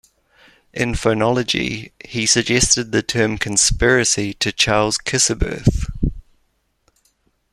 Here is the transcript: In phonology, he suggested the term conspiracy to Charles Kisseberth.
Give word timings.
In 0.73 0.93
phonology, 0.93 1.91
he 2.03 2.25
suggested 2.25 2.91
the 2.91 3.03
term 3.03 3.37
conspiracy 3.37 4.33
to 4.33 4.51
Charles 4.51 4.97
Kisseberth. 4.97 5.91